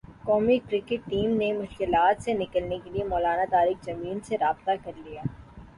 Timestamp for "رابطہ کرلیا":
4.37-5.21